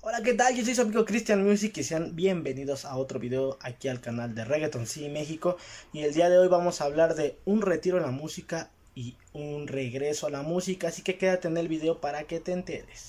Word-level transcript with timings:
Hola, 0.00 0.22
¿qué 0.22 0.34
tal? 0.34 0.54
Yo 0.54 0.64
soy 0.64 0.76
su 0.76 0.82
amigo 0.82 1.04
Christian 1.04 1.44
Music 1.44 1.76
y 1.78 1.82
sean 1.82 2.14
bienvenidos 2.14 2.84
a 2.84 2.96
otro 2.96 3.18
video 3.18 3.58
aquí 3.60 3.88
al 3.88 4.00
canal 4.00 4.32
de 4.32 4.44
Reggaeton 4.44 4.86
City 4.86 5.08
México. 5.08 5.56
Y 5.92 6.02
el 6.02 6.14
día 6.14 6.28
de 6.28 6.38
hoy 6.38 6.46
vamos 6.46 6.80
a 6.80 6.84
hablar 6.84 7.16
de 7.16 7.40
un 7.46 7.62
retiro 7.62 7.96
en 7.96 8.04
la 8.04 8.12
música 8.12 8.70
y 8.94 9.16
un 9.32 9.66
regreso 9.66 10.28
a 10.28 10.30
la 10.30 10.42
música, 10.42 10.88
así 10.88 11.02
que 11.02 11.18
quédate 11.18 11.48
en 11.48 11.56
el 11.56 11.66
video 11.66 12.00
para 12.00 12.24
que 12.24 12.38
te 12.38 12.52
enteres. 12.52 13.08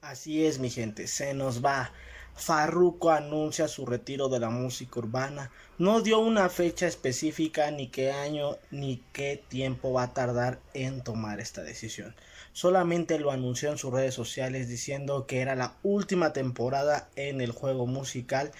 Así 0.00 0.46
es, 0.46 0.58
mi 0.58 0.70
gente, 0.70 1.08
se 1.08 1.34
nos 1.34 1.62
va. 1.62 1.92
Farruko 2.36 3.10
anuncia 3.10 3.68
su 3.68 3.86
retiro 3.86 4.28
de 4.28 4.40
la 4.40 4.50
música 4.50 4.98
urbana. 4.98 5.50
No 5.78 6.00
dio 6.00 6.18
una 6.18 6.48
fecha 6.48 6.86
específica, 6.86 7.70
ni 7.70 7.88
qué 7.88 8.10
año, 8.12 8.56
ni 8.70 9.02
qué 9.12 9.42
tiempo 9.48 9.92
va 9.92 10.04
a 10.04 10.14
tardar 10.14 10.58
en 10.74 11.02
tomar 11.02 11.40
esta 11.40 11.62
decisión. 11.62 12.14
Solamente 12.52 13.18
lo 13.18 13.30
anunció 13.30 13.70
en 13.70 13.78
sus 13.78 13.92
redes 13.92 14.14
sociales 14.14 14.68
diciendo 14.68 15.26
que 15.26 15.40
era 15.40 15.54
la 15.54 15.74
última 15.82 16.32
temporada 16.32 17.08
en 17.16 17.40
el 17.40 17.52
juego 17.52 17.86
musical. 17.86 18.52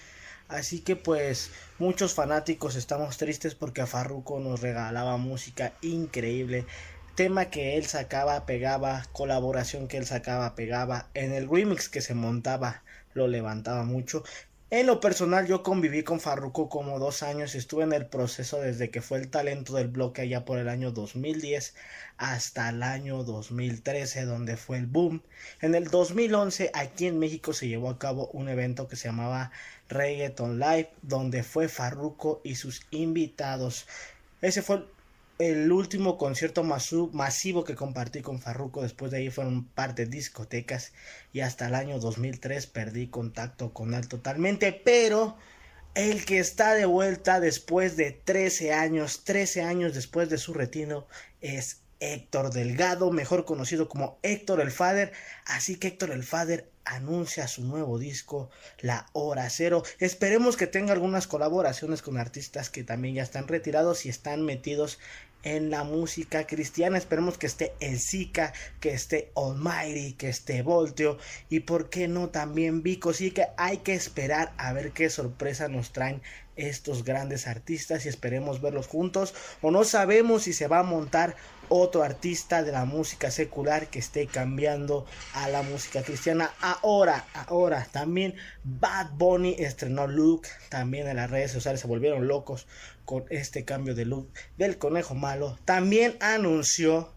Así 0.47 0.79
que 0.79 0.95
pues 0.95 1.51
muchos 1.79 2.13
fanáticos 2.13 2.75
estamos 2.75 3.17
tristes 3.17 3.55
porque 3.55 3.81
a 3.81 3.87
Farruko 3.87 4.39
nos 4.39 4.61
regalaba 4.61 5.17
música 5.17 5.73
increíble 5.81 6.65
tema 7.15 7.49
que 7.49 7.77
él 7.77 7.85
sacaba, 7.85 8.45
pegaba, 8.45 9.05
colaboración 9.13 9.87
que 9.87 9.97
él 9.97 10.05
sacaba, 10.05 10.55
pegaba, 10.55 11.09
en 11.13 11.33
el 11.33 11.49
remix 11.49 11.89
que 11.89 12.01
se 12.01 12.13
montaba, 12.13 12.83
lo 13.13 13.27
levantaba 13.27 13.83
mucho. 13.83 14.23
En 14.71 14.87
lo 14.87 14.99
personal 14.99 15.47
yo 15.47 15.63
conviví 15.63 16.03
con 16.03 16.19
Farruko 16.19 16.69
como 16.69 16.99
dos 16.99 17.23
años, 17.23 17.55
estuve 17.55 17.83
en 17.83 17.93
el 17.93 18.07
proceso 18.07 18.59
desde 18.59 18.89
que 18.89 19.01
fue 19.01 19.19
el 19.19 19.29
talento 19.29 19.75
del 19.75 19.87
bloque 19.87 20.23
allá 20.23 20.43
por 20.43 20.57
el 20.57 20.67
año 20.67 20.91
2010 20.91 21.75
hasta 22.17 22.69
el 22.69 22.83
año 22.83 23.23
2013 23.23 24.25
donde 24.25 24.57
fue 24.57 24.77
el 24.77 24.87
boom. 24.87 25.21
En 25.61 25.75
el 25.75 25.85
2011 25.85 26.71
aquí 26.73 27.05
en 27.05 27.19
México 27.19 27.53
se 27.53 27.67
llevó 27.67 27.89
a 27.89 27.99
cabo 27.99 28.27
un 28.33 28.49
evento 28.49 28.87
que 28.87 28.95
se 28.95 29.07
llamaba 29.07 29.51
Reggaeton 29.87 30.59
Live 30.59 30.89
donde 31.03 31.43
fue 31.43 31.69
Farruko 31.69 32.41
y 32.43 32.55
sus 32.55 32.81
invitados. 32.89 33.87
Ese 34.41 34.61
fue 34.61 34.83
el 35.37 35.71
último 35.71 36.17
concierto 36.17 36.63
masivo 36.63 37.63
que 37.63 37.75
compartí 37.75 38.21
con 38.21 38.39
Farruko. 38.39 38.83
Después 38.83 39.11
de 39.11 39.17
ahí 39.17 39.29
fueron 39.29 39.53
un 39.53 39.65
par 39.67 39.95
de 39.95 40.05
discotecas 40.05 40.93
y 41.33 41.41
hasta 41.41 41.67
el 41.67 41.75
año 41.75 41.99
2003 41.99 42.67
perdí 42.67 43.07
contacto 43.07 43.73
con 43.73 43.93
él 43.93 44.07
totalmente. 44.07 44.71
Pero 44.71 45.37
el 45.93 46.25
que 46.25 46.39
está 46.39 46.73
de 46.73 46.85
vuelta 46.85 47.39
después 47.39 47.97
de 47.97 48.11
13 48.11 48.73
años, 48.73 49.23
13 49.23 49.63
años 49.63 49.93
después 49.93 50.29
de 50.29 50.37
su 50.37 50.53
retiro, 50.53 51.07
es 51.41 51.81
Héctor 51.99 52.53
Delgado, 52.53 53.11
mejor 53.11 53.45
conocido 53.45 53.89
como 53.89 54.19
Héctor 54.23 54.61
el 54.61 54.71
Fader. 54.71 55.11
Así 55.45 55.77
que 55.77 55.87
Héctor 55.87 56.11
el 56.11 56.23
Fader 56.23 56.69
anuncia 56.85 57.47
su 57.47 57.63
nuevo 57.63 57.99
disco, 57.99 58.49
La 58.79 59.07
Hora 59.13 59.49
Cero. 59.49 59.83
Esperemos 59.99 60.55
que 60.55 60.67
tenga 60.67 60.93
algunas 60.93 61.27
colaboraciones 61.27 62.01
con 62.01 62.17
artistas 62.17 62.69
que 62.69 62.83
también 62.83 63.15
ya 63.15 63.23
están 63.23 63.47
retirados 63.47 64.05
y 64.05 64.09
están 64.09 64.43
metidos 64.43 64.99
en 65.45 65.69
la 65.69 65.83
música 65.83 66.45
cristiana. 66.45 66.97
Esperemos 66.97 67.37
que 67.37 67.47
esté 67.47 67.73
El 67.79 67.99
Zika, 67.99 68.51
que 68.81 68.93
esté 68.93 69.31
Almighty, 69.35 70.13
que 70.13 70.29
esté 70.29 70.61
Volteo 70.61 71.17
y 71.49 71.61
por 71.61 71.89
qué 71.89 72.07
no 72.09 72.29
también 72.29 72.83
Vico. 72.83 73.11
Así 73.11 73.31
que 73.31 73.47
hay 73.57 73.77
que 73.77 73.93
esperar 73.93 74.53
a 74.57 74.73
ver 74.73 74.91
qué 74.91 75.09
sorpresa 75.09 75.69
nos 75.69 75.93
traen 75.93 76.21
estos 76.55 77.03
grandes 77.03 77.47
artistas 77.47 78.05
y 78.05 78.09
esperemos 78.09 78.61
verlos 78.61 78.87
juntos 78.87 79.33
o 79.61 79.71
no 79.71 79.83
sabemos 79.83 80.43
si 80.43 80.53
se 80.53 80.67
va 80.67 80.79
a 80.79 80.83
montar 80.83 81.35
otro 81.67 82.03
artista 82.03 82.63
de 82.63 82.71
la 82.71 82.85
música 82.85 83.31
secular 83.31 83.87
que 83.87 83.99
esté 83.99 84.27
cambiando 84.27 85.05
a 85.33 85.49
la 85.49 85.63
música 85.63 86.03
cristiana 86.03 86.53
ahora 86.81 87.25
ahora 87.47 87.87
también 87.91 88.35
Bad 88.63 89.11
Bunny 89.13 89.55
estrenó 89.59 90.07
look 90.07 90.43
también 90.69 91.07
en 91.07 91.17
las 91.17 91.29
redes 91.29 91.51
sociales 91.51 91.81
se 91.81 91.87
volvieron 91.87 92.27
locos 92.27 92.67
con 93.05 93.25
este 93.29 93.65
cambio 93.65 93.95
de 93.95 94.05
look 94.05 94.29
del 94.57 94.77
conejo 94.77 95.15
malo. 95.15 95.57
También 95.63 96.17
anunció 96.19 97.14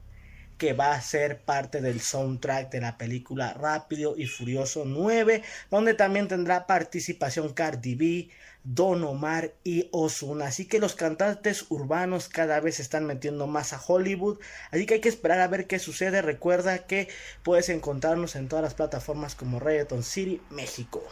que 0.59 0.73
va 0.73 0.93
a 0.93 1.01
ser 1.01 1.41
parte 1.41 1.81
del 1.81 2.01
soundtrack 2.01 2.71
de 2.71 2.81
la 2.81 2.99
película 2.99 3.55
Rápido 3.55 4.15
y 4.17 4.27
Furioso 4.27 4.85
9, 4.85 5.43
donde 5.71 5.95
también 5.95 6.29
tendrá 6.29 6.67
participación 6.67 7.53
Cardi 7.55 7.95
B, 7.95 8.29
Don 8.65 9.03
Omar 9.05 9.55
y 9.65 9.89
Ozuna. 9.93 10.49
Así 10.49 10.67
que 10.67 10.81
los 10.81 10.95
cantantes 10.95 11.67
urbanos 11.71 12.29
cada 12.29 12.61
vez 12.61 12.77
se 12.77 12.83
están 12.83 13.07
metiendo 13.07 13.47
más 13.47 13.73
a 13.73 13.81
Hollywood. 13.81 14.39
Así 14.71 14.85
que 14.85 14.95
hay 14.95 15.01
que 15.01 15.09
esperar 15.09 15.41
a 15.41 15.49
ver 15.49 15.67
qué 15.67 15.79
sucede. 15.79 16.21
Recuerda 16.21 16.87
que 16.87 17.09
puedes 17.43 17.69
encontrarnos 17.69 18.37
en 18.37 18.49
todas 18.49 18.65
las 18.65 18.75
plataformas 18.75 19.35
como 19.35 19.61
Reggaeton 19.61 20.03
City 20.03 20.43
México. 20.51 21.03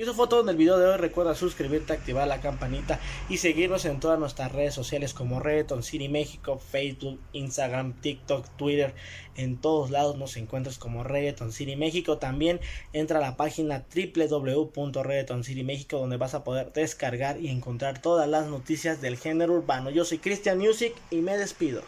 Y 0.00 0.04
eso 0.04 0.14
fue 0.14 0.28
todo 0.28 0.40
en 0.40 0.48
el 0.48 0.56
video 0.56 0.78
de 0.78 0.86
hoy. 0.86 0.96
Recuerda 0.96 1.34
suscribirte, 1.34 1.92
activar 1.92 2.26
la 2.26 2.40
campanita 2.40 2.98
y 3.28 3.36
seguirnos 3.36 3.84
en 3.84 4.00
todas 4.00 4.18
nuestras 4.18 4.50
redes 4.50 4.72
sociales 4.72 5.12
como 5.12 5.40
Reggaeton 5.40 5.82
City 5.82 6.08
México, 6.08 6.58
Facebook, 6.58 7.20
Instagram, 7.34 7.92
TikTok, 8.00 8.48
Twitter. 8.56 8.94
En 9.36 9.58
todos 9.58 9.90
lados 9.90 10.16
nos 10.16 10.38
encuentras 10.38 10.78
como 10.78 11.04
Reggaeton 11.04 11.52
City 11.52 11.76
México. 11.76 12.16
También 12.16 12.60
entra 12.94 13.18
a 13.18 13.20
la 13.20 13.36
página 13.36 13.84
www.reggaeton 13.94 15.44
City 15.44 15.64
México 15.64 15.98
donde 15.98 16.16
vas 16.16 16.32
a 16.32 16.44
poder 16.44 16.72
descargar 16.72 17.38
y 17.38 17.48
encontrar 17.48 18.00
todas 18.00 18.26
las 18.26 18.46
noticias 18.46 19.02
del 19.02 19.18
género 19.18 19.52
urbano. 19.52 19.90
Yo 19.90 20.06
soy 20.06 20.16
Christian 20.16 20.56
Music 20.56 20.94
y 21.10 21.16
me 21.16 21.36
despido. 21.36 21.82